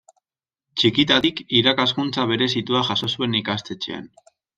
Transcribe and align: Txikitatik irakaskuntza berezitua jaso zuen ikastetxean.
Txikitatik 0.83 1.41
irakaskuntza 1.59 2.25
berezitua 2.31 2.81
jaso 2.89 3.11
zuen 3.15 3.37
ikastetxean. 3.41 4.09